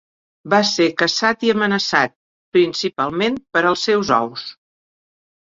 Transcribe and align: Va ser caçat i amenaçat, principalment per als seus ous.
Va 0.51 0.59
ser 0.69 0.87
caçat 1.01 1.45
i 1.47 1.51
amenaçat, 1.53 2.15
principalment 2.57 3.39
per 3.59 3.65
als 3.73 3.85
seus 3.91 4.13
ous. 4.19 4.49